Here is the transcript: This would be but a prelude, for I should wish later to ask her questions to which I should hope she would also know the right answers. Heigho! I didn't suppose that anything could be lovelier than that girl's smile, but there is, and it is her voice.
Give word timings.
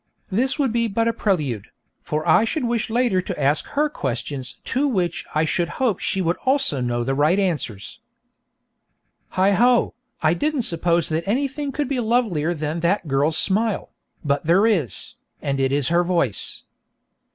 This 0.31 0.57
would 0.57 0.73
be 0.73 0.87
but 0.87 1.07
a 1.07 1.13
prelude, 1.13 1.67
for 2.01 2.27
I 2.27 2.43
should 2.43 2.63
wish 2.63 2.89
later 2.89 3.21
to 3.21 3.39
ask 3.39 3.65
her 3.77 3.87
questions 3.87 4.57
to 4.63 4.87
which 4.87 5.23
I 5.35 5.45
should 5.45 5.77
hope 5.77 5.99
she 5.99 6.23
would 6.23 6.37
also 6.37 6.81
know 6.81 7.03
the 7.03 7.13
right 7.13 7.37
answers. 7.37 7.99
Heigho! 9.33 9.93
I 10.23 10.33
didn't 10.33 10.63
suppose 10.63 11.07
that 11.09 11.27
anything 11.27 11.71
could 11.71 11.87
be 11.87 11.99
lovelier 11.99 12.55
than 12.55 12.79
that 12.79 13.07
girl's 13.07 13.37
smile, 13.37 13.93
but 14.25 14.43
there 14.47 14.65
is, 14.65 15.13
and 15.39 15.59
it 15.59 15.71
is 15.71 15.89
her 15.89 16.03
voice. 16.03 16.63